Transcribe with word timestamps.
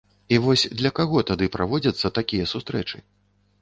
І 0.33 0.37
вось 0.45 0.63
для 0.79 0.91
каго 1.01 1.23
тады 1.33 1.51
праводзяцца 1.59 2.15
такія 2.19 2.53
сустрэчы? 2.57 2.97